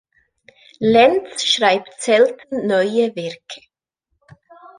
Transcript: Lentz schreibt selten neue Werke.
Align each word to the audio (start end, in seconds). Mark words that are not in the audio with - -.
Lentz 0.79 1.45
schreibt 1.45 2.01
selten 2.01 2.65
neue 2.65 3.15
Werke. 3.15 3.61